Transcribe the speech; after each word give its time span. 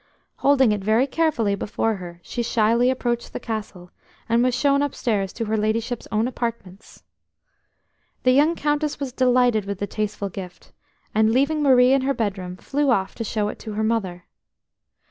Holding 0.37 0.71
it 0.71 0.83
very 0.83 1.05
carefully 1.05 1.53
before 1.53 1.97
her, 1.97 2.19
she 2.23 2.41
shyly 2.41 2.89
approached 2.89 3.33
the 3.33 3.39
Castle, 3.39 3.91
and 4.27 4.41
was 4.43 4.55
shown 4.55 4.81
upstairs 4.81 5.31
to 5.33 5.45
her 5.45 5.55
ladyship's 5.55 6.07
own 6.11 6.27
apartments. 6.27 7.03
The 8.23 8.31
young 8.31 8.55
Countess 8.55 8.99
was 8.99 9.13
delighted 9.13 9.65
with 9.65 9.77
the 9.77 9.85
tasteful 9.85 10.29
gift, 10.29 10.71
and, 11.13 11.31
leaving 11.31 11.61
Marie 11.61 11.93
in 11.93 12.01
her 12.01 12.15
bedroom, 12.15 12.55
flew 12.57 12.89
off 12.89 13.13
to 13.13 13.23
show 13.23 13.47
it 13.49 13.59
to 13.59 13.73
her 13.73 13.83
mother. 13.83 14.25